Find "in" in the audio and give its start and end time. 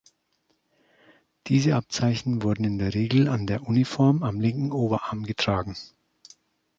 2.63-2.79